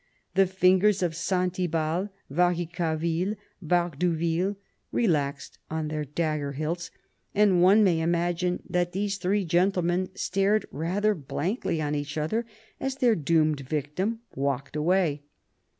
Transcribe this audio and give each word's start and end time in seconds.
The 0.33 0.47
fingers 0.47 1.03
of 1.03 1.15
Saint 1.15 1.59
Ibal, 1.59 2.09
Varicarville, 2.31 3.35
Bardou 3.63 4.15
ville, 4.15 4.55
relaxed 4.91 5.59
on 5.69 5.89
their 5.89 6.05
dagger 6.05 6.53
hilts, 6.53 6.89
and 7.35 7.61
one 7.61 7.83
may 7.83 7.99
imagine 8.01 8.63
that 8.67 8.93
these 8.93 9.19
three 9.19 9.45
gentlemen 9.45 10.09
stared 10.15 10.65
rather 10.71 11.13
blankly 11.13 11.79
on 11.83 11.93
each 11.93 12.17
other 12.17 12.47
as 12.79 12.95
their 12.95 13.13
doomed 13.13 13.59
victim 13.59 14.21
walked 14.35 14.75
away. 14.75 15.21